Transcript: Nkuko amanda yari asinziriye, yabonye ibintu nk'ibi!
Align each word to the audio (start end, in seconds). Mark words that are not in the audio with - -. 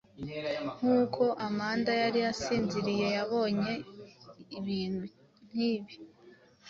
Nkuko 0.77 1.23
amanda 1.47 1.91
yari 2.01 2.19
asinziriye, 2.31 3.07
yabonye 3.17 3.73
ibintu 4.59 5.03
nk'ibi! 5.51 5.93